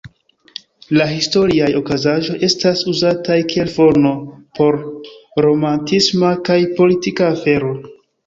[0.99, 4.15] La historiaj okazaĵoj estas uzataj kiel fono
[4.59, 4.79] por
[5.49, 7.71] romantisma kaj politika afero.